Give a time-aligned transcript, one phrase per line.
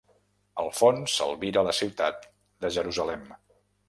[0.61, 2.25] Al fons s'albira la ciutat
[2.65, 3.29] de Jerusalem.